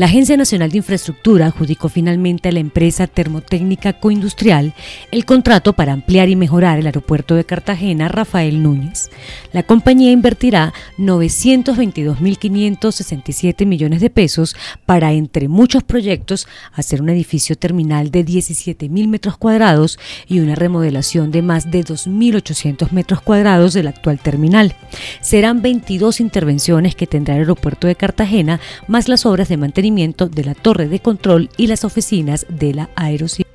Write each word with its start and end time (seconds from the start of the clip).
La 0.00 0.06
Agencia 0.06 0.36
Nacional 0.38 0.70
de 0.70 0.78
Infraestructura 0.78 1.44
adjudicó 1.44 1.90
finalmente 1.90 2.48
a 2.48 2.52
la 2.52 2.60
empresa 2.60 3.06
termotécnica 3.06 3.92
coindustrial 3.92 4.72
el 5.10 5.26
contrato 5.26 5.74
para 5.74 5.92
ampliar 5.92 6.30
y 6.30 6.36
mejorar 6.36 6.78
el 6.78 6.86
aeropuerto 6.86 7.34
de 7.34 7.44
Cartagena 7.44 8.08
Rafael 8.08 8.62
Núñez. 8.62 9.10
La 9.52 9.62
compañía 9.62 10.10
invertirá 10.10 10.72
922.567 10.96 13.66
millones 13.66 14.00
de 14.00 14.08
pesos 14.08 14.56
para, 14.86 15.12
entre 15.12 15.48
muchos 15.48 15.82
proyectos, 15.82 16.48
hacer 16.72 17.02
un 17.02 17.10
edificio 17.10 17.56
terminal 17.56 18.10
de 18.10 18.24
17.000 18.24 19.06
metros 19.06 19.36
cuadrados 19.36 19.98
y 20.26 20.40
una 20.40 20.54
remodelación 20.54 21.30
de 21.30 21.42
más 21.42 21.70
de 21.70 21.84
2.800 21.84 22.90
metros 22.92 23.20
cuadrados 23.20 23.74
del 23.74 23.88
actual 23.88 24.18
terminal. 24.18 24.74
Serán 25.20 25.60
22 25.60 26.20
intervenciones 26.20 26.94
que 26.94 27.06
tendrá 27.06 27.34
el 27.34 27.40
aeropuerto 27.40 27.86
de 27.86 27.96
Cartagena, 27.96 28.60
más 28.86 29.06
las 29.06 29.26
obras 29.26 29.50
de 29.50 29.58
mantenimiento 29.58 29.89
de 29.94 30.44
la 30.44 30.54
torre 30.54 30.88
de 30.88 31.00
control 31.00 31.50
y 31.56 31.66
las 31.66 31.84
oficinas 31.84 32.46
de 32.48 32.74
la 32.74 32.90
Aerocivil. 32.94 33.46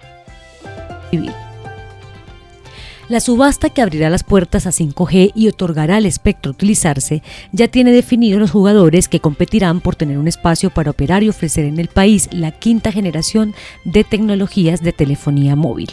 La 3.08 3.20
subasta 3.20 3.70
que 3.70 3.84
abrirá 3.84 4.10
las 4.10 4.24
puertas 4.24 4.66
a 4.66 4.72
5G 4.72 5.32
y 5.36 5.48
otorgará 5.48 6.00
el 6.00 6.08
espectro 6.08 6.52
utilizarse 6.52 7.22
ya 7.52 7.68
tiene 7.68 7.92
definidos 7.92 8.42
los 8.42 8.50
jugadores 8.50 9.08
que 9.08 9.20
competirán 9.20 9.80
por 9.80 9.96
tener 9.96 10.18
un 10.18 10.28
espacio 10.28 10.72
para 10.72 10.90
operar 10.90 11.22
y 11.22 11.30
ofrecer 11.30 11.66
en 11.66 11.80
el 11.80 11.88
país 11.88 12.28
la 12.32 12.52
quinta 12.52 12.92
generación 12.92 13.54
de 13.84 14.04
tecnologías 14.04 14.82
de 14.82 14.92
telefonía 14.92 15.56
móvil. 15.56 15.92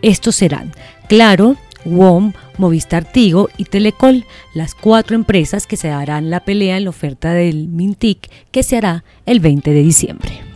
Estos 0.00 0.36
serán 0.36 0.72
Claro, 1.08 1.56
WOM, 1.86 2.32
Movistar 2.58 3.10
Tigo 3.10 3.48
y 3.56 3.64
Telecol, 3.64 4.24
las 4.54 4.74
cuatro 4.74 5.16
empresas 5.16 5.66
que 5.66 5.76
se 5.76 5.88
darán 5.88 6.30
la 6.30 6.40
pelea 6.40 6.76
en 6.76 6.84
la 6.84 6.90
oferta 6.90 7.32
del 7.32 7.68
Mintic 7.68 8.30
que 8.50 8.62
se 8.62 8.76
hará 8.76 9.04
el 9.24 9.40
20 9.40 9.70
de 9.70 9.82
diciembre. 9.82 10.46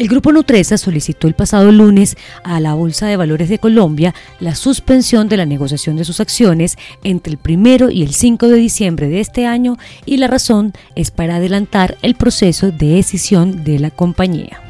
El 0.00 0.08
Grupo 0.08 0.32
Nutresa 0.32 0.78
solicitó 0.78 1.28
el 1.28 1.34
pasado 1.34 1.70
lunes 1.70 2.16
a 2.42 2.58
la 2.58 2.72
Bolsa 2.72 3.06
de 3.06 3.18
Valores 3.18 3.50
de 3.50 3.58
Colombia 3.58 4.14
la 4.38 4.54
suspensión 4.54 5.28
de 5.28 5.36
la 5.36 5.44
negociación 5.44 5.96
de 5.96 6.06
sus 6.06 6.20
acciones 6.20 6.78
entre 7.04 7.32
el 7.32 7.38
primero 7.38 7.90
y 7.90 8.02
el 8.02 8.14
5 8.14 8.48
de 8.48 8.56
diciembre 8.56 9.08
de 9.10 9.20
este 9.20 9.44
año 9.44 9.76
y 10.06 10.16
la 10.16 10.26
razón 10.26 10.72
es 10.94 11.10
para 11.10 11.36
adelantar 11.36 11.98
el 12.00 12.14
proceso 12.14 12.70
de 12.70 12.94
decisión 12.94 13.62
de 13.62 13.78
la 13.78 13.90
compañía. 13.90 14.69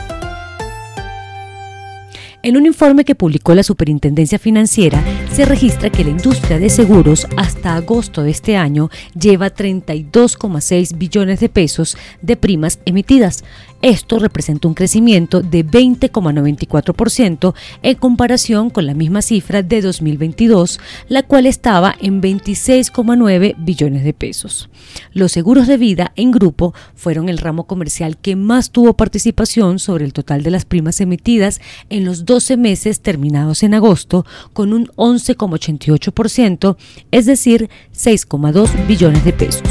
En 2.43 2.57
un 2.57 2.65
informe 2.65 3.05
que 3.05 3.13
publicó 3.13 3.53
la 3.53 3.61
Superintendencia 3.61 4.39
Financiera, 4.39 5.03
se 5.31 5.45
registra 5.45 5.91
que 5.91 6.03
la 6.03 6.09
industria 6.09 6.57
de 6.57 6.71
seguros 6.71 7.27
hasta 7.37 7.75
agosto 7.75 8.23
de 8.23 8.31
este 8.31 8.57
año 8.57 8.89
lleva 9.13 9.53
32,6 9.53 10.97
billones 10.97 11.39
de 11.39 11.49
pesos 11.49 11.95
de 12.23 12.35
primas 12.37 12.79
emitidas, 12.85 13.43
esto 13.81 14.19
representa 14.19 14.67
un 14.67 14.75
crecimiento 14.75 15.41
de 15.41 15.65
20,94% 15.65 17.55
en 17.81 17.95
comparación 17.95 18.69
con 18.69 18.85
la 18.85 18.93
misma 18.93 19.23
cifra 19.23 19.63
de 19.63 19.81
2022, 19.81 20.79
la 21.09 21.23
cual 21.23 21.47
estaba 21.47 21.95
en 21.99 22.21
26,9 22.21 23.55
billones 23.57 24.03
de 24.03 24.13
pesos. 24.13 24.69
Los 25.13 25.31
seguros 25.31 25.65
de 25.65 25.77
vida 25.77 26.11
en 26.15 26.29
grupo 26.29 26.75
fueron 26.93 27.27
el 27.27 27.39
ramo 27.39 27.65
comercial 27.65 28.17
que 28.17 28.35
más 28.35 28.69
tuvo 28.69 28.93
participación 28.93 29.79
sobre 29.79 30.05
el 30.05 30.13
total 30.13 30.43
de 30.43 30.51
las 30.51 30.65
primas 30.65 31.01
emitidas 31.01 31.59
en 31.89 32.05
los 32.05 32.23
12 32.31 32.55
meses 32.55 33.01
terminados 33.01 33.61
en 33.61 33.73
agosto, 33.73 34.25
con 34.53 34.71
un 34.71 34.87
11,88%, 34.95 36.77
es 37.11 37.25
decir, 37.25 37.69
6,2 37.93 38.87
billones 38.87 39.25
de 39.25 39.33
pesos. 39.33 39.61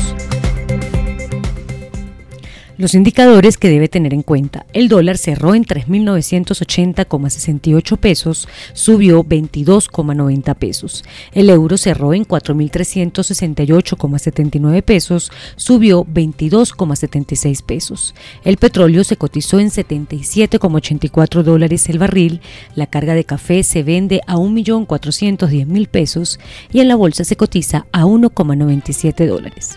Los 2.80 2.94
indicadores 2.94 3.56
que 3.58 3.68
debe 3.68 3.88
tener 3.88 4.14
en 4.14 4.22
cuenta. 4.22 4.64
El 4.72 4.88
dólar 4.88 5.18
cerró 5.18 5.54
en 5.54 5.66
3.980,68 5.66 7.98
pesos, 7.98 8.48
subió 8.72 9.22
22,90 9.22 10.54
pesos. 10.54 11.04
El 11.32 11.50
euro 11.50 11.76
cerró 11.76 12.14
en 12.14 12.24
4.368,79 12.24 14.82
pesos, 14.82 15.30
subió 15.56 16.06
22,76 16.06 17.62
pesos. 17.62 18.14
El 18.44 18.56
petróleo 18.56 19.04
se 19.04 19.18
cotizó 19.18 19.60
en 19.60 19.68
77,84 19.68 21.42
dólares 21.42 21.86
el 21.90 21.98
barril. 21.98 22.40
La 22.74 22.86
carga 22.86 23.12
de 23.12 23.24
café 23.24 23.62
se 23.62 23.82
vende 23.82 24.22
a 24.26 24.36
1.410.000 24.36 25.86
pesos 25.86 26.40
y 26.72 26.80
en 26.80 26.88
la 26.88 26.96
bolsa 26.96 27.24
se 27.24 27.36
cotiza 27.36 27.84
a 27.92 28.06
1,97 28.06 29.26
dólares. 29.26 29.76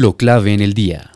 Lo 0.00 0.16
clave 0.16 0.54
en 0.54 0.60
el 0.60 0.74
día. 0.74 1.10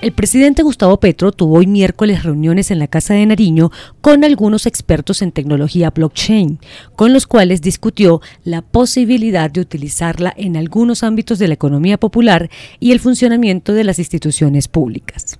El 0.00 0.12
presidente 0.12 0.62
Gustavo 0.62 0.98
Petro 0.98 1.32
tuvo 1.32 1.58
hoy 1.58 1.66
miércoles 1.66 2.22
reuniones 2.22 2.70
en 2.70 2.78
la 2.78 2.86
Casa 2.86 3.12
de 3.12 3.26
Nariño 3.26 3.70
con 4.00 4.24
algunos 4.24 4.64
expertos 4.64 5.20
en 5.20 5.32
tecnología 5.32 5.90
blockchain, 5.90 6.60
con 6.96 7.12
los 7.12 7.26
cuales 7.26 7.60
discutió 7.60 8.22
la 8.42 8.62
posibilidad 8.62 9.50
de 9.50 9.60
utilizarla 9.60 10.32
en 10.34 10.56
algunos 10.56 11.02
ámbitos 11.02 11.38
de 11.38 11.48
la 11.48 11.54
economía 11.54 11.98
popular 11.98 12.48
y 12.78 12.92
el 12.92 13.00
funcionamiento 13.00 13.74
de 13.74 13.84
las 13.84 13.98
instituciones 13.98 14.66
públicas. 14.66 15.38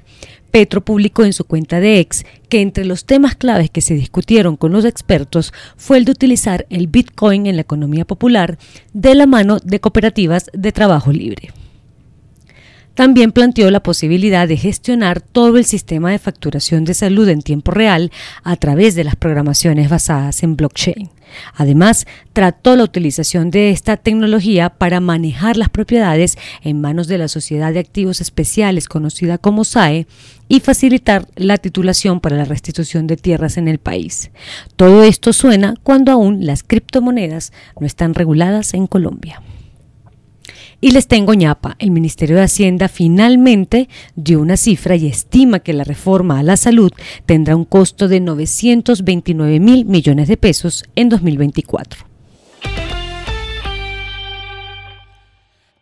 Petro 0.51 0.81
publicó 0.81 1.25
en 1.25 1.33
su 1.33 1.45
cuenta 1.45 1.81
de 1.81 2.01
ex 2.01 2.25
que 2.49 2.61
entre 2.61 2.85
los 2.85 3.05
temas 3.05 3.37
claves 3.37 3.71
que 3.71 3.81
se 3.81 3.95
discutieron 3.95 4.57
con 4.57 4.73
los 4.73 4.85
expertos 4.85 5.53
fue 5.77 5.99
el 5.99 6.05
de 6.05 6.13
utilizar 6.13 6.67
el 6.71 6.89
Bitcoin 6.89 7.47
en 7.47 7.57
la 7.57 7.63
economía 7.63 8.05
popular 8.05 8.59
de 8.93 9.15
la 9.15 9.27
mano 9.27 9.59
de 9.63 9.81
cooperativas 9.81 10.51
de 10.53 10.73
trabajo 10.73 11.13
libre. 11.13 11.51
También 12.95 13.33
planteó 13.33 13.71
la 13.71 13.83
posibilidad 13.83 14.47
de 14.49 14.57
gestionar 14.57 15.21
todo 15.21 15.57
el 15.57 15.65
sistema 15.65 16.11
de 16.11 16.19
facturación 16.19 16.85
de 16.85 16.95
salud 16.95 17.29
en 17.29 17.41
tiempo 17.41 17.71
real 17.71 18.11
a 18.43 18.57
través 18.57 18.95
de 18.95 19.05
las 19.05 19.17
programaciones 19.17 19.89
basadas 19.89 20.43
en 20.43 20.57
blockchain. 20.57 21.09
Además, 21.55 22.07
trató 22.33 22.77
la 22.77 22.85
utilización 22.85 23.51
de 23.51 23.71
esta 23.71 23.97
tecnología 23.97 24.71
para 24.71 25.01
manejar 25.01 25.57
las 25.57 25.69
propiedades 25.69 26.39
en 26.63 26.81
manos 26.81 27.09
de 27.09 27.19
la 27.19 27.29
Sociedad 27.29 27.73
de 27.73 27.81
Activos 27.81 28.21
Especiales, 28.21 28.89
conocida 28.89 29.39
como 29.39 29.65
SAE, 29.65 30.07
y 30.49 30.61
facilitar 30.61 31.29
la 31.37 31.59
titulación 31.59 32.19
para 32.19 32.37
la 32.37 32.45
restitución 32.45 33.07
de 33.07 33.17
tierras 33.17 33.57
en 33.57 33.69
el 33.69 33.79
país. 33.79 34.33
Todo 34.75 35.05
esto 35.05 35.33
suena 35.33 35.75
cuando 35.83 36.11
aún 36.11 36.45
las 36.45 36.65
criptomonedas 36.65 37.53
no 37.79 37.87
están 37.87 38.15
reguladas 38.15 38.75
en 38.75 38.89
Colombia. 38.89 39.41
Y 40.83 40.93
les 40.93 41.07
tengo 41.07 41.35
ñapa, 41.35 41.77
el 41.79 41.91
Ministerio 41.91 42.37
de 42.37 42.43
Hacienda 42.43 42.89
finalmente 42.89 43.89
dio 44.17 44.41
una 44.41 44.57
cifra 44.57 44.97
y 44.97 45.07
estima 45.07 45.61
que 45.61 45.75
la 45.75 45.85
reforma 45.85 46.39
a 46.39 46.43
la 46.43 46.57
salud 46.57 46.91
tendrá 47.27 47.55
un 47.55 47.67
costo 47.67 48.09
de 48.09 48.21
929 48.21 49.61
mil 49.61 49.85
millones 49.85 50.29
de 50.29 50.39
pesos 50.39 50.85
en 50.97 51.11
2024. 51.11 52.07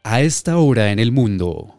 A 0.02 0.20
esta 0.20 0.58
hora 0.58 0.90
en 0.90 0.98
el 0.98 1.12
mundo. 1.12 1.77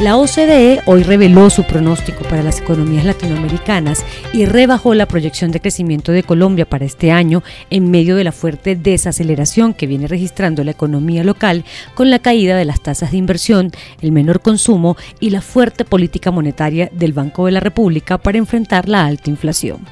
La 0.00 0.16
OCDE 0.16 0.82
hoy 0.86 1.04
reveló 1.04 1.48
su 1.50 1.62
pronóstico 1.62 2.24
para 2.24 2.42
las 2.42 2.60
economías 2.60 3.04
latinoamericanas 3.04 4.04
y 4.32 4.44
rebajó 4.44 4.92
la 4.92 5.06
proyección 5.06 5.52
de 5.52 5.60
crecimiento 5.60 6.10
de 6.10 6.24
Colombia 6.24 6.68
para 6.68 6.84
este 6.84 7.12
año 7.12 7.44
en 7.70 7.92
medio 7.92 8.16
de 8.16 8.24
la 8.24 8.32
fuerte 8.32 8.74
desaceleración 8.74 9.72
que 9.72 9.86
viene 9.86 10.08
registrando 10.08 10.64
la 10.64 10.72
economía 10.72 11.22
local 11.22 11.64
con 11.94 12.10
la 12.10 12.18
caída 12.18 12.56
de 12.56 12.64
las 12.64 12.82
tasas 12.82 13.12
de 13.12 13.18
inversión, 13.18 13.70
el 14.02 14.10
menor 14.10 14.40
consumo 14.40 14.96
y 15.20 15.30
la 15.30 15.40
fuerte 15.40 15.84
política 15.84 16.32
monetaria 16.32 16.90
del 16.92 17.12
Banco 17.12 17.46
de 17.46 17.52
la 17.52 17.60
República 17.60 18.18
para 18.18 18.38
enfrentar 18.38 18.88
la 18.88 19.06
alta 19.06 19.30
inflación. 19.30 19.86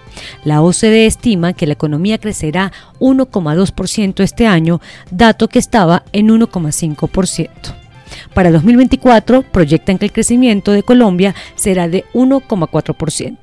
La 0.44 0.62
OCDE 0.62 1.06
estima 1.06 1.52
que 1.52 1.68
la 1.68 1.74
economía 1.74 2.18
crecerá 2.18 2.72
1,2% 2.98 4.20
este 4.20 4.48
año, 4.48 4.80
dato 5.12 5.46
que 5.46 5.60
estaba 5.60 6.02
en 6.12 6.28
1,5%. 6.28 7.81
Para 8.34 8.50
2024 8.50 9.42
proyectan 9.42 9.98
que 9.98 10.06
el 10.06 10.12
crecimiento 10.12 10.72
de 10.72 10.82
Colombia 10.82 11.34
será 11.54 11.88
de 11.88 12.04
1,4%. 12.14 13.36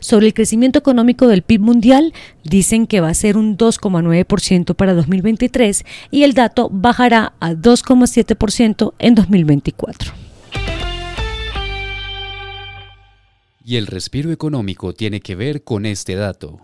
Sobre 0.00 0.26
el 0.26 0.34
crecimiento 0.34 0.78
económico 0.78 1.28
del 1.28 1.42
PIB 1.42 1.60
mundial, 1.60 2.12
dicen 2.42 2.86
que 2.86 3.00
va 3.00 3.10
a 3.10 3.14
ser 3.14 3.36
un 3.36 3.56
2,9% 3.56 4.74
para 4.74 4.94
2023 4.94 5.84
y 6.10 6.24
el 6.24 6.32
dato 6.32 6.68
bajará 6.72 7.34
a 7.38 7.52
2,7% 7.52 8.94
en 8.98 9.14
2024. 9.14 10.12
Y 13.66 13.76
el 13.76 13.86
respiro 13.86 14.32
económico 14.32 14.94
tiene 14.94 15.20
que 15.20 15.36
ver 15.36 15.64
con 15.64 15.86
este 15.86 16.16
dato. 16.16 16.60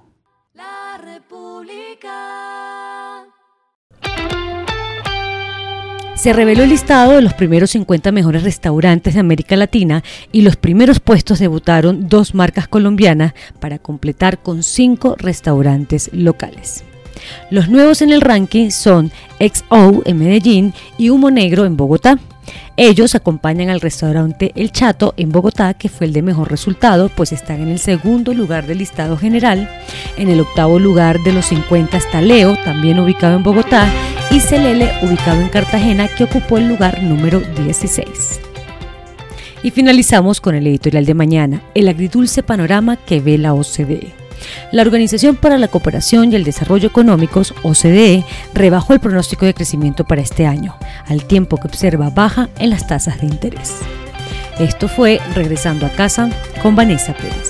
Se 6.20 6.34
reveló 6.34 6.64
el 6.64 6.69
listado 6.69 7.12
de 7.12 7.22
los 7.22 7.32
primeros 7.32 7.70
50 7.70 8.12
mejores 8.12 8.43
restaurantes 8.43 9.14
de 9.14 9.20
América 9.20 9.56
Latina 9.56 10.05
y 10.32 10.43
los 10.43 10.56
primeros 10.56 11.00
puestos 11.00 11.38
debutaron 11.38 12.11
dos 12.11 12.34
marcas 12.34 12.69
colombianas 12.69 13.32
para 13.58 13.78
completar 13.78 14.37
con 14.37 14.62
cinco 14.62 15.17
restaurantes 15.19 16.11
locales. 16.12 16.84
Los 17.50 17.70
nuevos 17.70 18.02
en 18.02 18.11
el 18.11 18.20
ranking 18.20 18.69
son 18.69 19.11
XO 19.38 20.02
en 20.05 20.19
Medellín 20.19 20.75
y 20.99 21.08
Humo 21.08 21.31
Negro 21.31 21.64
en 21.64 21.78
Bogotá. 21.78 22.19
Ellos 22.76 23.14
acompañan 23.14 23.70
al 23.70 23.81
restaurante 23.81 24.52
El 24.56 24.73
Chato 24.73 25.14
en 25.16 25.31
Bogotá, 25.31 25.73
que 25.73 25.88
fue 25.88 26.06
el 26.06 26.12
de 26.12 26.20
mejor 26.20 26.50
resultado, 26.50 27.08
pues 27.08 27.32
están 27.32 27.62
en 27.62 27.69
el 27.69 27.78
segundo 27.78 28.34
lugar 28.34 28.66
del 28.66 28.78
listado 28.78 29.16
general. 29.16 29.70
En 30.19 30.28
el 30.28 30.40
octavo 30.40 30.78
lugar 30.78 31.19
de 31.20 31.32
los 31.32 31.46
50 31.46 31.96
está 31.96 32.20
Leo, 32.20 32.56
también 32.62 32.99
ubicado 32.99 33.37
en 33.37 33.43
Bogotá, 33.43 33.90
y 34.31 34.37
ubicado 35.05 35.41
en 35.41 35.49
Cartagena, 35.49 36.09
que 36.09 36.25
ocupó 36.25 36.59
el 36.59 36.69
lugar 36.69 37.03
número 37.03 37.41
16. 37.41 38.41
Y 39.62 39.71
finalizamos 39.71 40.41
con 40.41 40.55
el 40.55 40.67
editorial 40.67 41.05
de 41.05 41.15
mañana, 41.15 41.62
el 41.75 41.88
agridulce 41.88 42.43
panorama 42.43 42.97
que 42.97 43.21
ve 43.21 43.38
la 43.38 43.55
OCDE. 43.55 44.12
La 44.73 44.82
Organización 44.82 45.37
para 45.37 45.59
la 45.59 45.69
Cooperación 45.69 46.32
y 46.32 46.37
el 46.37 46.44
Desarrollo 46.44 46.88
Económicos, 46.88 47.55
OCDE, 47.62 48.25
rebajó 48.55 48.94
el 48.94 49.00
pronóstico 49.00 49.44
de 49.44 49.55
crecimiento 49.55 50.05
para 50.05 50.23
este 50.23 50.47
año, 50.47 50.76
al 51.06 51.25
tiempo 51.25 51.59
que 51.59 51.69
observa 51.69 52.11
baja 52.11 52.49
en 52.59 52.71
las 52.71 52.87
tasas 52.87 53.21
de 53.21 53.26
interés. 53.26 53.79
Esto 54.59 54.88
fue 54.88 55.21
Regresando 55.35 55.87
a 55.87 55.91
casa 55.91 56.31
con 56.62 56.76
Vanessa 56.76 57.15
Pérez. 57.15 57.50